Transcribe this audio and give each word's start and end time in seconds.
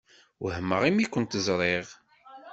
Wehmeɣ 0.43 0.81
imi 0.89 1.05
kent-ẓṛiɣ. 1.07 1.87